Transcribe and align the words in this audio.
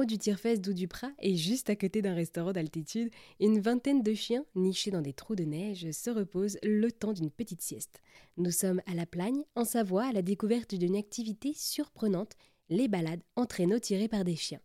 haut 0.00 0.04
du 0.06 0.16
du 0.74 0.88
Prat 0.88 1.10
et 1.18 1.36
juste 1.36 1.68
à 1.68 1.76
côté 1.76 2.00
d'un 2.00 2.14
restaurant 2.14 2.52
d'altitude, 2.52 3.10
une 3.38 3.60
vingtaine 3.60 4.02
de 4.02 4.14
chiens 4.14 4.44
nichés 4.54 4.90
dans 4.90 5.02
des 5.02 5.12
trous 5.12 5.36
de 5.36 5.44
neige 5.44 5.90
se 5.90 6.08
reposent 6.10 6.58
le 6.62 6.90
temps 6.90 7.12
d'une 7.12 7.30
petite 7.30 7.60
sieste. 7.60 8.00
Nous 8.38 8.50
sommes 8.50 8.80
à 8.86 8.94
La 8.94 9.04
Plagne, 9.04 9.44
en 9.54 9.64
Savoie, 9.64 10.06
à 10.06 10.12
la 10.12 10.22
découverte 10.22 10.74
d'une 10.74 10.96
activité 10.96 11.52
surprenante, 11.54 12.32
les 12.70 12.88
balades 12.88 13.22
en 13.36 13.44
traîneau 13.44 13.78
tirés 13.78 14.08
par 14.08 14.24
des 14.24 14.36
chiens. 14.36 14.60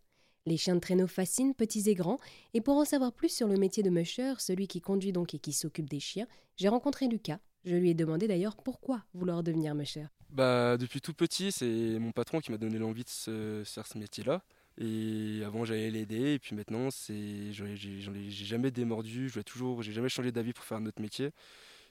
Les 0.46 0.56
chiens 0.56 0.76
de 0.76 0.80
traîneau 0.80 1.06
fascinent 1.06 1.54
petits 1.54 1.90
et 1.90 1.94
grands, 1.94 2.18
et 2.54 2.60
pour 2.60 2.76
en 2.76 2.84
savoir 2.84 3.12
plus 3.12 3.28
sur 3.28 3.48
le 3.48 3.56
métier 3.56 3.82
de 3.82 3.90
musher, 3.90 4.34
celui 4.38 4.68
qui 4.68 4.80
conduit 4.80 5.12
donc 5.12 5.34
et 5.34 5.38
qui 5.38 5.52
s'occupe 5.52 5.90
des 5.90 6.00
chiens, 6.00 6.26
j'ai 6.56 6.68
rencontré 6.68 7.08
Lucas. 7.08 7.40
Je 7.64 7.74
lui 7.74 7.90
ai 7.90 7.94
demandé 7.94 8.28
d'ailleurs 8.28 8.56
pourquoi 8.56 9.04
vouloir 9.12 9.42
devenir 9.42 9.74
musher. 9.74 10.06
Bah 10.30 10.76
depuis 10.76 11.00
tout 11.00 11.14
petit, 11.14 11.50
c'est 11.52 11.98
mon 11.98 12.12
patron 12.12 12.40
qui 12.40 12.52
m'a 12.52 12.58
donné 12.58 12.78
l'envie 12.78 13.04
de 13.04 13.62
faire 13.64 13.86
ce 13.86 13.98
métier-là. 13.98 14.42
Et 14.78 15.42
avant 15.44 15.64
j'allais 15.64 15.90
l'aider 15.90 16.34
et 16.34 16.38
puis 16.38 16.54
maintenant 16.54 16.90
c'est 16.90 17.52
j'ai 17.52 18.30
jamais 18.30 18.70
démordu, 18.70 19.30
je 19.30 19.40
toujours, 19.40 19.82
j'ai 19.82 19.92
jamais 19.92 20.10
changé 20.10 20.32
d'avis 20.32 20.52
pour 20.52 20.64
faire 20.64 20.78
un 20.78 20.86
autre 20.86 21.00
métier. 21.00 21.30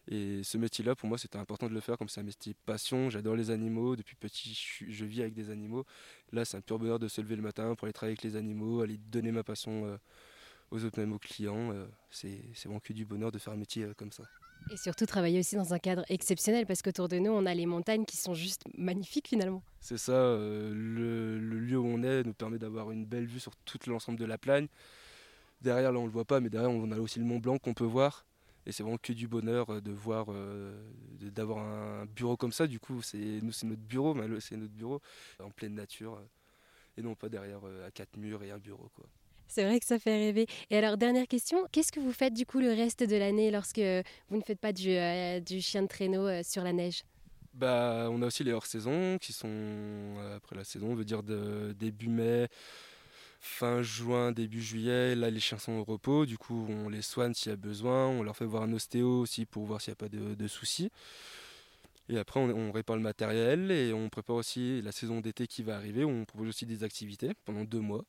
Et 0.08 0.44
ce 0.44 0.58
métier-là, 0.58 0.96
pour 0.96 1.10
moi, 1.10 1.18
c'était 1.18 1.38
important 1.38 1.68
de 1.68 1.74
le 1.74 1.80
faire 1.80 1.98
comme 1.98 2.10
c'est 2.10 2.22
un 2.22 2.24
métier 2.26 2.54
passion. 2.66 3.10
J'adore 3.10 3.36
les 3.36 3.50
animaux. 3.50 3.96
Depuis 3.96 4.16
petit, 4.16 4.54
je, 4.88 5.06
vis 5.06 5.22
avec 5.22 5.34
des 5.34 5.50
animaux. 5.50 5.86
Là, 6.32 6.46
c'est 6.46 6.58
un 6.58 6.62
pur 6.62 6.78
bonheur 6.78 7.00
de 7.00 7.08
se 7.08 7.22
lever 7.22 7.36
le 7.36 7.42
matin 7.42 7.74
pour 7.76 7.86
aller 7.86 7.94
travailler 7.94 8.12
avec 8.12 8.24
les 8.24 8.36
animaux, 8.36 8.82
aller 8.82 8.98
donner 8.98 9.32
ma 9.32 9.44
passion 9.44 9.86
euh, 9.86 9.98
aux 10.70 10.84
autres, 10.84 11.00
même 11.00 11.14
aux 11.14 11.20
clients. 11.20 11.72
Euh, 11.74 11.88
c'est 12.12 12.40
vraiment 12.66 12.80
que 12.80 12.94
du 12.94 13.06
bonheur 13.06 13.32
de 13.32 13.40
faire 13.40 13.54
un 13.54 13.58
métier 13.58 13.84
euh, 13.84 13.94
comme 13.96 14.12
ça. 14.12 14.24
Et 14.72 14.78
surtout 14.78 15.06
travailler 15.06 15.40
aussi 15.40 15.56
dans 15.56 15.74
un 15.74 15.80
cadre 15.80 16.04
exceptionnel 16.10 16.66
parce 16.66 16.82
qu'autour 16.82 17.08
de 17.08 17.18
nous, 17.18 17.32
on 17.32 17.46
a 17.46 17.54
les 17.54 17.66
montagnes 17.66 18.06
qui 18.06 18.18
sont 18.18 18.34
juste 18.34 18.64
magnifiques 18.78 19.28
finalement. 19.28 19.62
C'est 19.80 19.98
ça, 19.98 20.14
euh, 20.14 20.74
le, 20.74 21.60
lieu 21.60 21.78
où 21.78 21.86
on 21.86 22.02
est 22.02 22.24
nous 22.24 22.34
permet 22.34 22.58
d'avoir 22.58 22.92
une 22.92 23.06
belle 23.06 23.26
vue 23.26 23.40
sur 23.40 23.56
tout 23.58 23.80
l'ensemble 23.88 24.18
de 24.18 24.26
la 24.26 24.38
plagne. 24.38 24.68
Derrière, 25.62 25.92
là 25.92 26.00
on 26.00 26.06
le 26.06 26.12
voit 26.12 26.26
pas, 26.26 26.40
mais 26.40 26.50
derrière 26.50 26.72
on 26.72 26.92
a 26.92 26.98
aussi 26.98 27.20
le 27.20 27.26
Mont 27.26 27.38
Blanc 27.38 27.60
qu'on 27.60 27.74
peut 27.74 27.86
voir. 27.86 28.26
Et 28.66 28.72
c'est 28.72 28.82
vraiment 28.82 28.98
que 28.98 29.14
du 29.14 29.28
bonheur 29.28 29.70
euh, 29.70 29.82
de 29.82 29.92
voir, 29.92 30.26
euh, 30.30 30.74
d'avoir 31.22 31.60
un 31.60 32.06
bureau 32.08 32.36
comme 32.36 32.52
ça. 32.52 32.66
Du 32.66 32.80
coup, 32.80 33.04
c'est 33.04 33.40
nous 33.44 33.52
c'est 33.52 33.68
notre 33.68 33.84
bureau, 33.84 34.16
c'est 34.40 34.58
notre 34.58 34.74
bureau 34.74 35.00
en 35.40 35.52
pleine 35.52 35.76
nature 35.76 36.20
et 36.98 37.04
non 37.04 37.14
pas 37.14 37.30
derrière 37.30 37.60
à 37.86 37.92
quatre 37.92 38.18
murs 38.18 38.42
et 38.42 38.52
un 38.52 38.58
bureau 38.58 38.90
quoi. 38.96 39.06
C'est 39.48 39.64
vrai 39.64 39.80
que 39.80 39.86
ça 39.86 40.00
fait 40.00 40.18
rêver. 40.18 40.48
Et 40.70 40.78
alors, 40.78 40.98
dernière 40.98 41.28
question, 41.28 41.66
qu'est-ce 41.72 41.92
que 41.92 42.00
vous 42.00 42.12
faites 42.12 42.34
du 42.34 42.46
coup 42.46 42.60
le 42.60 42.70
reste 42.70 43.04
de 43.04 43.16
l'année 43.16 43.52
lorsque 43.52 43.82
vous 44.30 44.38
ne 44.38 44.44
faites 44.44 44.60
pas 44.60 44.74
du, 44.74 44.90
euh, 44.90 45.40
chien 45.60 45.84
de 45.84 45.88
traîneau 45.88 46.28
euh, 46.28 46.42
sur 46.44 46.64
la 46.64 46.74
neige? 46.74 47.04
Bah, 47.54 48.10
On 48.12 48.22
a 48.22 48.28
aussi 48.28 48.44
les 48.44 48.52
hors-saison 48.52 49.18
qui 49.18 49.32
sont 49.32 49.48
euh, 49.48 50.36
après 50.36 50.56
la 50.56 50.66
saison, 50.66 50.92
on 50.92 50.96
veut 50.96 51.06
dire 51.06 51.24
de, 51.24 51.74
début 51.80 52.10
mai, 52.10 52.48
fin 53.40 53.82
juin, 53.82 54.34
début 54.34 54.62
juillet. 54.62 55.16
Là, 55.16 55.30
les 55.30 55.40
chiens 55.40 55.58
sont 55.58 55.74
au 55.74 55.84
repos, 55.84 56.26
du 56.26 56.38
coup, 56.38 56.68
on 56.70 56.90
les 56.90 57.02
soigne 57.02 57.34
s'il 57.34 57.52
y 57.52 57.54
a 57.54 57.56
besoin. 57.56 58.08
On 58.08 58.24
leur 58.24 58.36
fait 58.36 58.46
voir 58.46 58.64
un 58.64 58.74
ostéo 58.74 59.22
aussi 59.22 59.46
pour 59.46 59.66
voir 59.66 59.80
s'il 59.80 59.92
n'y 59.92 59.94
a 59.94 59.96
pas 59.96 60.10
de, 60.10 60.48
soucis. 60.48 60.92
Et 62.10 62.18
après, 62.18 62.40
on, 62.40 62.50
on, 62.50 62.72
répare 62.72 62.98
le 62.98 63.02
matériel 63.02 63.72
et 63.72 63.94
on 63.94 64.10
prépare 64.10 64.36
aussi 64.36 64.82
la 64.82 64.92
saison 64.92 65.22
d'été 65.22 65.48
qui 65.48 65.64
va 65.64 65.78
arriver. 65.78 66.04
On 66.04 66.26
propose 66.26 66.50
aussi 66.50 66.66
des 66.66 66.84
activités 66.84 67.32
pendant 67.46 67.64
deux 67.64 67.80
mois. 67.80 68.04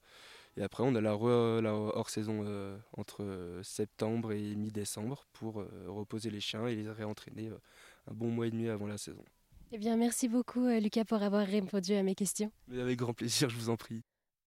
Et 0.57 0.63
après, 0.63 0.83
on 0.83 0.95
a 0.95 1.01
la, 1.01 1.15
hors-saison 1.17 2.43
euh, 2.47 2.79
entre 2.97 3.23
euh, 3.23 3.63
septembre 3.63 4.33
et 4.33 4.55
mi-décembre 4.55 5.27
pour 5.35 5.61
euh, 5.61 5.69
reposer 5.89 6.31
les 6.31 6.41
chiens 6.41 6.67
et 6.67 6.75
les 6.75 6.91
réentraîner 6.91 7.51
un 8.11 8.15
bon 8.15 8.31
mois 8.31 8.47
et 8.47 8.51
demi 8.51 8.69
avant 8.69 8.87
la 8.87 8.97
saison. 8.97 9.25
Eh 9.73 9.79
bien, 9.79 9.97
merci 9.97 10.29
beaucoup, 10.29 10.67
Lucas, 10.69 11.05
pour 11.05 11.23
avoir 11.23 11.47
répondu 11.47 11.95
à 11.95 12.03
mes 12.03 12.15
questions. 12.15 12.51
Mais 12.69 12.81
avec 12.81 12.99
grand 12.99 13.13
plaisir, 13.13 13.51
je 13.51 13.57
vous 13.57 13.69
en 13.69 13.77
prie. 13.77 14.03